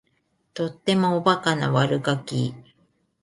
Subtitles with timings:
[0.55, 2.55] とってもおバカな悪ガキ